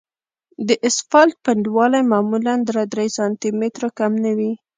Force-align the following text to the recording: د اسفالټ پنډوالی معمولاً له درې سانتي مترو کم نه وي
د 0.67 0.69
اسفالټ 0.87 1.35
پنډوالی 1.45 2.01
معمولاً 2.11 2.55
له 2.75 2.83
درې 2.93 3.07
سانتي 3.17 3.49
مترو 3.59 3.89
کم 3.99 4.11
نه 4.25 4.31
وي 4.37 4.51